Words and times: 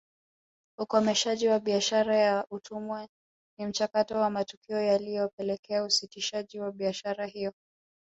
Ukomeshaji 0.79 1.47
wa 1.47 1.59
biashara 1.59 2.15
ya 2.17 2.45
utumwa 2.51 3.07
ni 3.59 3.65
mchakato 3.65 4.15
wa 4.17 4.29
matukio 4.29 4.81
yaliyopelekea 4.81 5.83
usitishaji 5.83 6.59
wa 6.59 6.71
biashara 6.71 7.25
hiyo 7.25 7.53